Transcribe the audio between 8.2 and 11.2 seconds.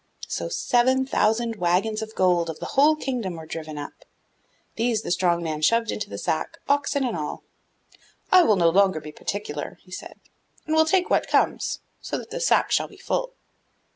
'I will no longer be particular,' he said, 'and will take